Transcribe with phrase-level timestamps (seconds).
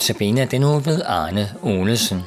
[0.00, 2.22] Notabene er den nu ved Arne Olesen.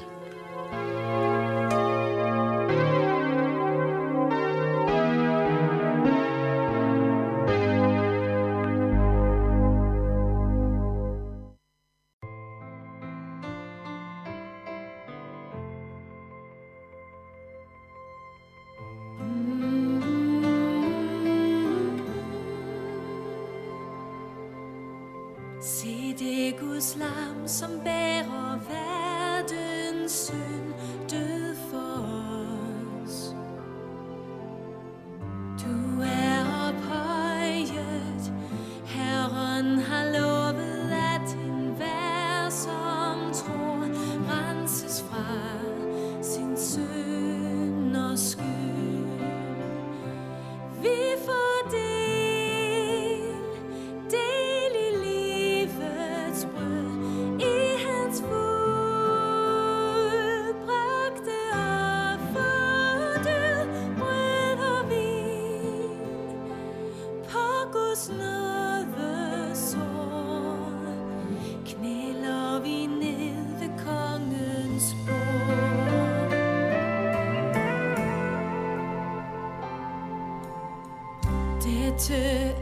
[26.60, 28.93] Guds lam, som bærer vand.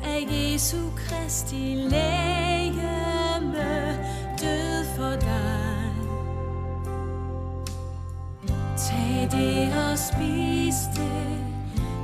[0.03, 3.21] af Jesu Kristi lægeme
[4.41, 5.93] død for dig.
[8.77, 11.37] Tag det og spis det,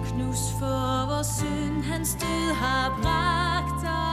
[0.05, 4.06] knus for vores synd, hans død har bragt dig.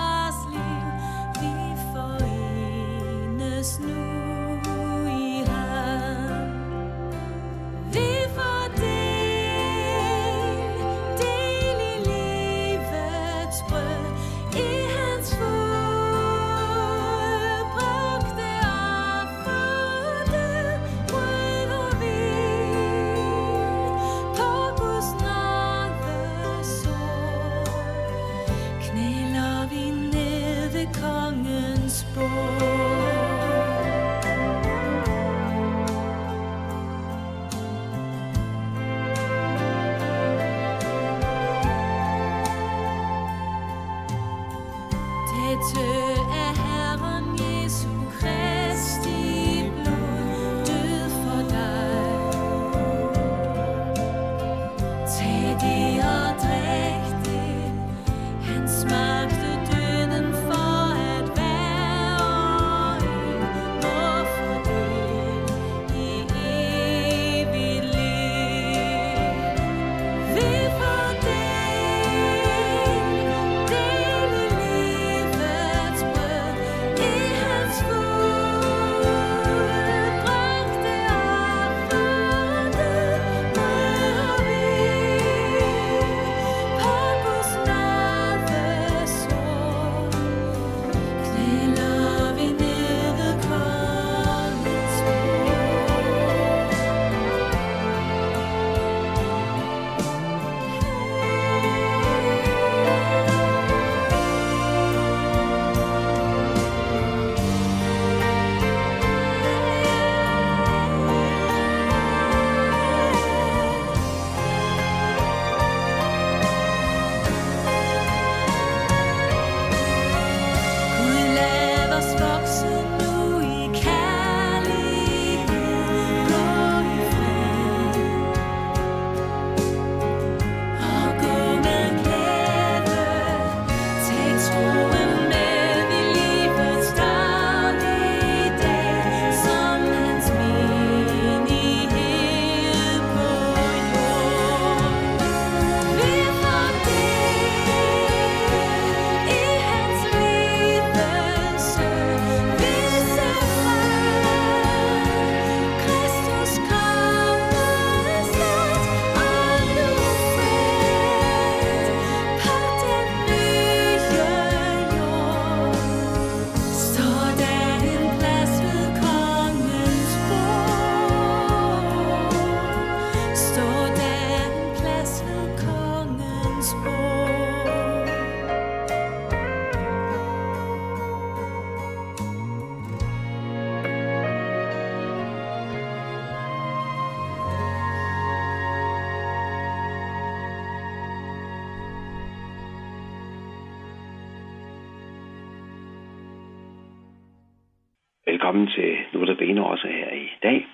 [198.44, 200.66] Velkommen til Notabene også her i dag.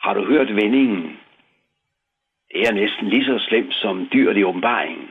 [0.00, 1.20] Har du hørt vendingen?
[2.52, 5.08] Det er næsten lige så slemt som dyret i åbenbaringen.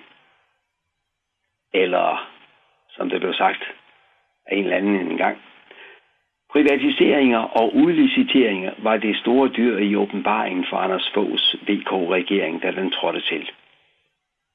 [1.74, 2.30] Eller,
[2.90, 3.64] som det blev sagt
[4.46, 5.38] af en eller anden en gang,
[6.52, 12.92] Privatiseringer og udliciteringer var det store dyr i åbenbaringen for Anders Foghs VK-regering, da den
[12.92, 13.52] trådte til.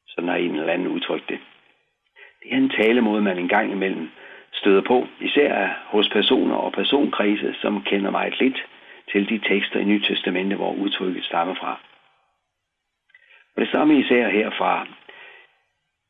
[0.06, 1.38] Sådan har en eller anden udtrykt det.
[2.42, 4.10] Det er en talemåde, man engang imellem
[4.60, 8.66] støder på, især hos personer og personkredse, som kender meget lidt
[9.12, 11.80] til de tekster i Nyt Testamente, hvor udtrykket stammer fra.
[13.56, 14.86] Og det samme især her fra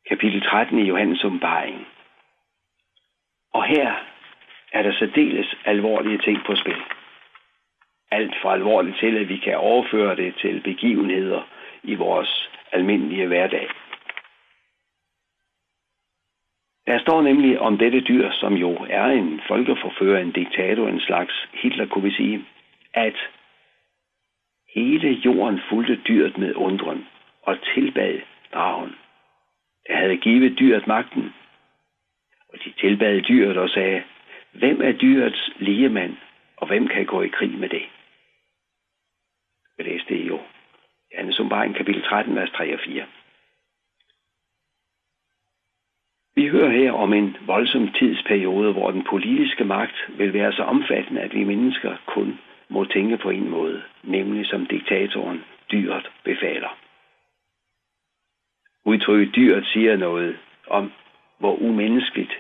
[0.09, 1.87] kapitel 13 i Johannes åbenbaring.
[3.53, 3.95] Og her
[4.73, 6.83] er der særdeles alvorlige ting på spil.
[8.11, 11.43] Alt for alvorligt til, at vi kan overføre det til begivenheder
[11.83, 13.69] i vores almindelige hverdag.
[16.89, 21.49] Der står nemlig om dette dyr, som jo er en folkeforfører, en diktator, en slags
[21.53, 22.45] Hitler, kunne vi sige,
[22.95, 23.17] at
[24.75, 27.07] hele jorden fulgte dyret med undren
[27.43, 28.21] og tilbad
[28.55, 28.95] dragen.
[29.87, 31.35] Der havde givet dyret magten,
[32.53, 34.03] og de tilbad dyret og sagde,
[34.53, 36.17] Hvem er dyrets ligemand,
[36.57, 37.83] og hvem kan gå i krig med det?
[39.77, 40.41] Vi læste det jo.
[41.13, 43.05] Johannes Åbenbaring, kapitel 13, vers 3 og 4.
[46.39, 51.21] Vi hører her om en voldsom tidsperiode, hvor den politiske magt vil være så omfattende,
[51.21, 52.39] at vi mennesker kun
[52.69, 56.79] må tænke på en måde, nemlig som diktatoren dyret befaler.
[58.85, 60.93] Udtrykket dyret siger noget om,
[61.39, 62.33] hvor umenneskeligt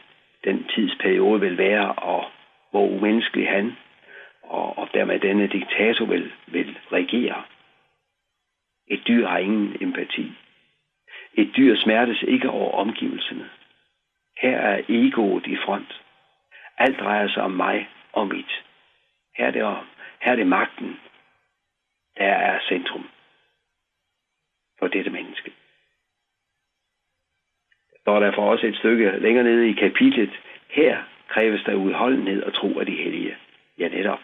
[0.45, 2.25] den tidsperiode vil være, og
[2.71, 3.77] hvor umenneskelig han
[4.43, 7.43] og, og dermed denne diktator vil, vil regere.
[8.89, 10.33] Et dyr har ingen empati.
[11.35, 13.49] Et dyr smertes ikke over omgivelserne.
[14.41, 16.03] Her er egoet i front.
[16.79, 18.65] Alt drejer sig om mig og mit.
[19.37, 19.63] Her er det,
[20.21, 21.01] her er det magten,
[22.17, 23.09] der er centrum
[24.79, 25.53] for dette menneske
[28.09, 30.31] står der for også et stykke længere nede i kapitlet,
[30.69, 33.37] her kræves der udholdenhed og tro af de hellige.
[33.79, 34.21] Ja, netop.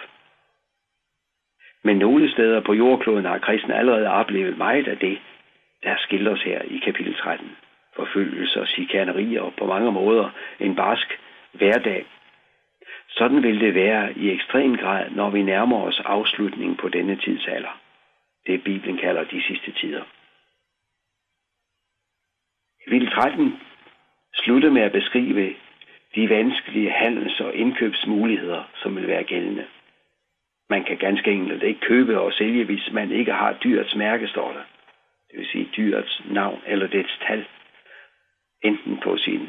[1.83, 5.19] Men nogle steder på jordkloden har kristne allerede oplevet meget af det,
[5.83, 7.57] der skildres her i kapitel 13.
[7.97, 10.31] Forfølgelse og chikanerier og på mange måder
[10.61, 11.21] en barsk
[11.53, 12.07] hverdag.
[13.09, 17.81] Sådan vil det være i ekstrem grad, når vi nærmer os afslutningen på denne tidsalder.
[18.47, 20.05] Det Bibelen kalder de sidste tider.
[22.85, 23.61] Kapitel 13
[24.35, 25.55] slutter med at beskrive
[26.15, 29.67] de vanskelige handels- og indkøbsmuligheder, som vil være gældende.
[30.71, 34.53] Man kan ganske enkelt ikke købe og sælge, hvis man ikke har dyrets mærke, står
[34.53, 34.63] der.
[35.31, 37.47] Det vil sige dyrets navn eller dets tal.
[38.65, 39.49] Enten på sin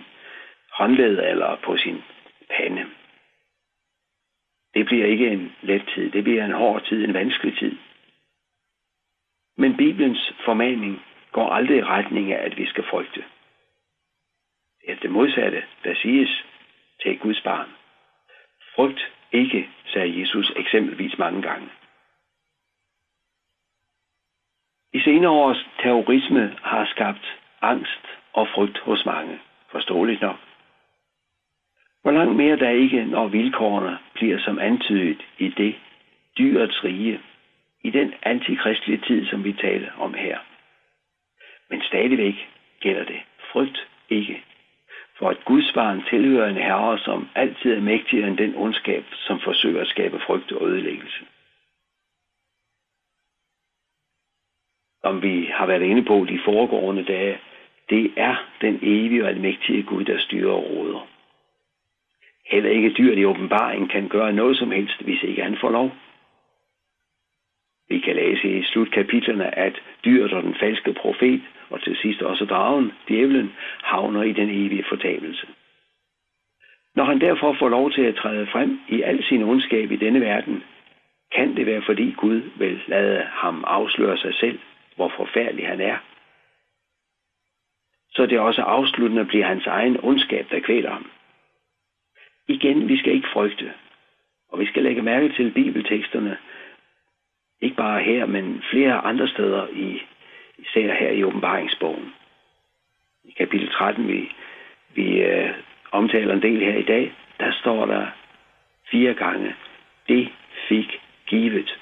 [0.71, 2.03] håndled eller på sin
[2.49, 2.85] pande.
[4.73, 6.11] Det bliver ikke en let tid.
[6.11, 7.77] Det bliver en hård tid, en vanskelig tid.
[9.57, 11.01] Men Bibelens formaning
[11.31, 13.23] går aldrig i retning af, at vi skal frygte
[14.87, 16.45] er det modsatte, der siges
[17.01, 17.69] til Guds barn.
[18.75, 21.69] Frygt ikke, sagde Jesus eksempelvis mange gange.
[24.93, 29.39] I senere års terrorisme har skabt angst og frygt hos mange,
[29.71, 30.39] forståeligt nok.
[32.01, 35.75] Hvor langt mere der ikke, når vilkårene bliver som antydet i det
[36.37, 37.19] dyrets rige,
[37.83, 40.39] i den antikristlige tid, som vi taler om her.
[41.69, 42.49] Men stadigvæk
[42.79, 43.21] gælder det.
[43.51, 44.43] Frygt ikke
[45.17, 49.39] for at Guds barn tilhører en herre, som altid er mægtigere end den ondskab, som
[49.39, 51.25] forsøger at skabe frygt og ødelæggelse.
[55.03, 57.39] Som vi har været inde på de foregående dage,
[57.89, 61.07] det er den evige og almægtige Gud, der styrer og råder.
[62.45, 65.91] Heller ikke dyret i åbenbaringen kan gøre noget som helst, hvis ikke han får lov.
[67.89, 72.45] Vi kan læse i slutkapitlerne, at dyret og den falske profet og til sidst også
[72.45, 75.47] dragen, djævlen, havner i den evige fortabelse.
[76.95, 80.21] Når han derfor får lov til at træde frem i al sin ondskab i denne
[80.21, 80.63] verden,
[81.35, 84.59] kan det være fordi Gud vil lade ham afsløre sig selv,
[84.95, 85.97] hvor forfærdelig han er.
[88.15, 91.09] Så det også afsluttende bliver hans egen ondskab, der kvæler ham.
[92.47, 93.73] Igen, vi skal ikke frygte,
[94.49, 96.37] og vi skal lægge mærke til bibelteksterne,
[97.61, 100.01] ikke bare her, men flere andre steder i
[100.57, 102.13] især her i åbenbaringsbogen.
[103.23, 104.31] I kapitel 13, vi,
[104.95, 105.49] vi øh,
[105.91, 108.07] omtaler en del her i dag, der står der
[108.91, 109.55] fire gange,
[110.07, 110.29] det
[110.69, 111.79] fik givet.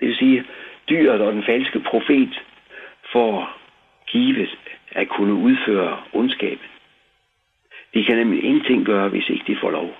[0.00, 0.44] Det vil sige,
[0.88, 2.42] dyret og den falske profet
[3.12, 3.58] får
[4.06, 4.58] givet
[4.96, 6.68] at kunne udføre ondskaben.
[7.94, 9.96] De kan nemlig ingenting gøre, hvis ikke de får lov.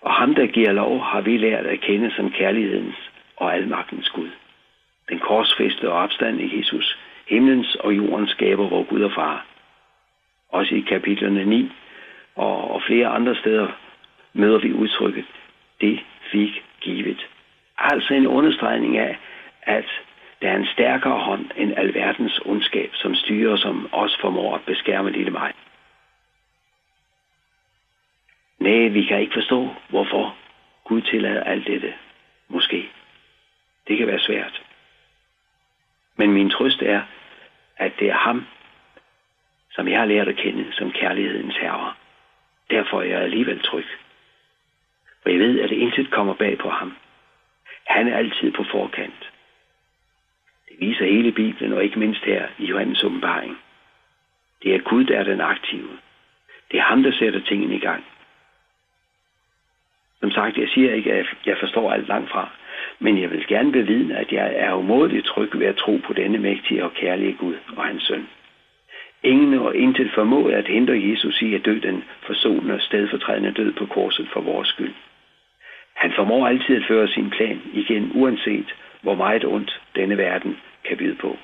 [0.00, 4.30] Og ham, der giver lov, har vi lært at kende som kærlighedens og almagtens Gud.
[5.08, 9.46] Den korsfæste og opstand i Jesus, himlens og jordens skaber, hvor Gud og far.
[10.48, 11.72] Også i kapitlerne 9
[12.36, 13.68] og, og flere andre steder
[14.32, 15.24] møder vi udtrykket,
[15.80, 16.00] det
[16.32, 17.26] fik givet.
[17.78, 19.18] Altså en understregning af,
[19.62, 20.00] at
[20.40, 25.10] der er en stærkere hånd end alverdens ondskab, som styrer, som os formår at beskærme
[25.10, 25.52] lille mig.
[28.58, 30.36] Nej, vi kan ikke forstå, hvorfor
[30.84, 31.94] Gud tillader alt dette.
[32.48, 32.90] Måske.
[33.88, 34.62] Det kan være svært.
[36.16, 37.02] Men min trøst er,
[37.76, 38.46] at det er ham,
[39.70, 41.94] som jeg har lært at kende som kærlighedens herre.
[42.70, 43.86] Derfor er jeg alligevel tryg.
[45.22, 46.96] For jeg ved, at det intet kommer bag på ham.
[47.86, 49.29] Han er altid på forkant.
[50.80, 53.58] Viser hele Bibelen, og ikke mindst her i Johannes åbenbaring.
[54.62, 55.88] Det er Gud, der er den aktive.
[56.70, 58.04] Det er ham, der sætter tingene i gang.
[60.20, 62.48] Som sagt, jeg siger ikke, at jeg forstår alt langt fra,
[62.98, 66.38] men jeg vil gerne bevidne, at jeg er umådeligt tryg ved at tro på denne
[66.38, 68.28] mægtige og kærlige Gud og hans søn.
[69.22, 73.72] Ingen og intet formåede at hindre Jesus i at dø den forsonende og stedfortrædende død
[73.72, 74.94] på korset for vores skyld.
[76.00, 80.96] Han formår altid at føre sin plan igen, uanset hvor meget ondt denne verden kan
[80.96, 81.36] byde på.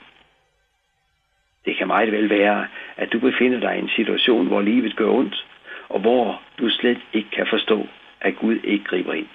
[1.64, 5.10] Det kan meget vel være, at du befinder dig i en situation, hvor livet gør
[5.10, 5.46] ondt,
[5.88, 7.86] og hvor du slet ikke kan forstå,
[8.20, 9.28] at Gud ikke griber ind.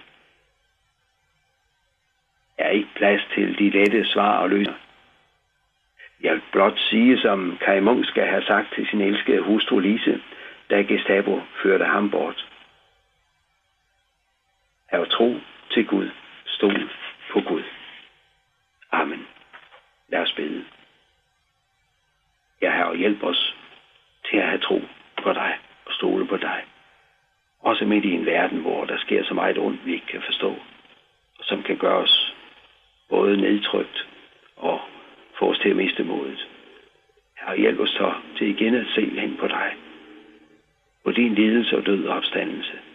[2.58, 4.80] Er ikke plads til de lette svar og løsninger.
[6.24, 10.22] Jeg vil blot sige, som Kai Munk skal have sagt til sin elskede hustru Lise,
[10.70, 12.51] da Gestapo førte ham bort.
[14.92, 15.36] Hav tro
[15.70, 16.10] til Gud.
[16.46, 16.90] Stol
[17.32, 17.64] på Gud.
[18.92, 19.28] Amen.
[20.08, 20.66] Lad os bede.
[22.62, 23.56] Ja, Herre, hjælp os
[24.30, 24.82] til at have tro
[25.24, 26.64] på dig og stole på dig.
[27.60, 30.50] Også midt i en verden, hvor der sker så meget ondt, vi ikke kan forstå,
[31.40, 32.36] og som kan gøre os
[33.10, 34.08] både nedtrykt
[34.56, 34.82] og
[35.40, 36.48] få os til at miste modet.
[37.40, 39.76] Herre, hjælp os så til igen at se hen på dig,
[41.04, 42.91] på din lidelse og død og opstandelse.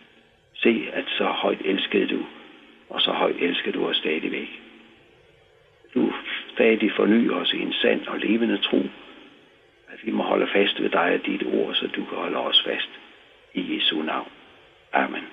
[0.67, 2.27] Se, at så højt elskede du,
[2.91, 4.63] og så højt elsker du os stadigvæk.
[5.95, 6.13] Du
[6.55, 8.79] stadig forny os i en sand og levende tro,
[9.89, 12.63] at vi må holde fast ved dig og dit ord, så du kan holde os
[12.63, 12.91] fast
[13.55, 14.29] i Jesu navn.
[14.93, 15.25] Amen.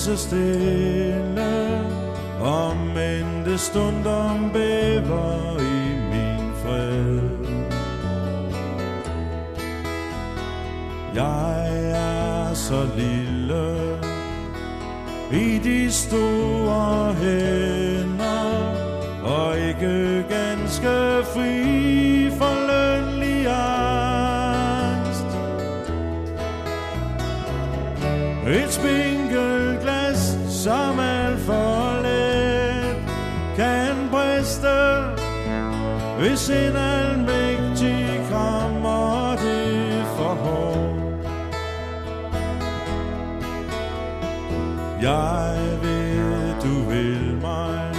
[0.00, 1.80] Så stille,
[2.40, 7.20] om end det stundom bæver i min fred.
[11.14, 13.98] Jeg er så lille
[15.32, 18.74] i de store hænder,
[19.24, 21.89] og ikke ganske fri
[36.50, 41.26] hvis almægtig kommer det for hårdt.
[45.02, 47.92] Jeg ved, du vil mig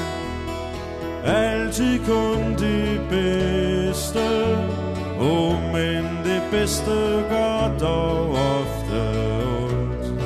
[1.26, 4.20] Altid kun det bedste
[5.20, 6.92] Oh, men det bedste
[7.30, 9.02] gør dog ofte
[9.64, 10.22] ondt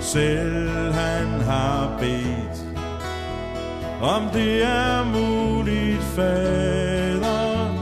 [0.00, 1.83] Selv han har
[4.00, 7.74] om det er muligt, fader.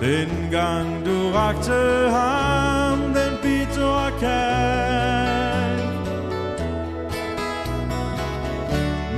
[0.00, 5.88] Dengang du rakte ham den bitre kald.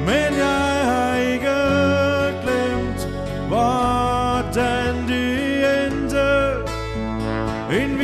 [0.07, 1.59] Men jeg har ikke
[2.42, 3.09] glemt
[3.49, 6.50] Hvordan det endte.
[7.73, 7.99] En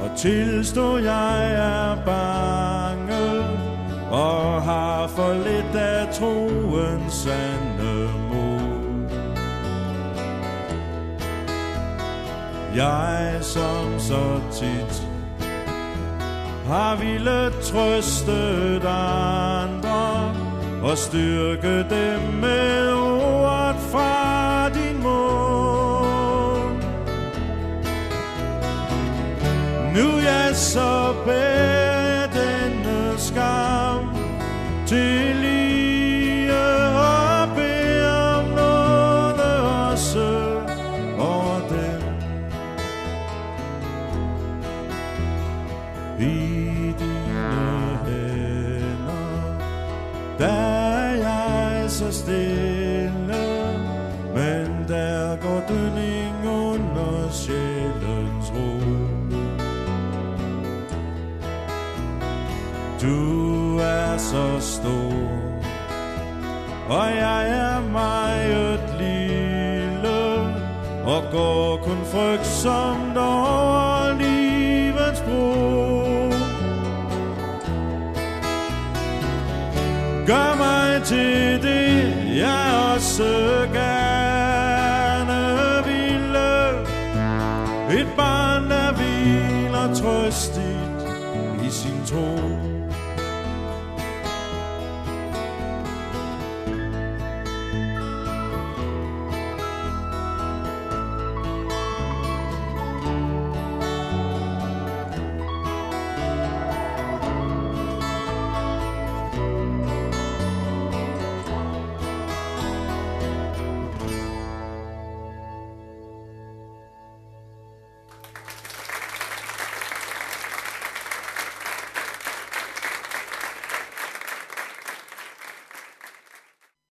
[0.00, 3.44] og tilstå jeg er bange
[4.10, 9.08] og har for lidt af troens sande mod.
[12.76, 15.08] Jeg som så tit
[16.66, 20.34] har ville trøstet andre
[20.82, 24.17] og styrke dem med ordet fra
[31.08, 31.57] så bær
[63.08, 65.12] Du er så stor,
[66.88, 70.18] og jeg er meget lille,
[71.04, 75.52] og går kun frygtsomt over livets bro.
[80.26, 83.24] Gør mig til det, jeg også
[83.72, 85.38] gerne
[85.84, 86.68] ville.
[88.00, 91.02] Et barn, der hviler trøstigt
[91.66, 92.57] i sin tro.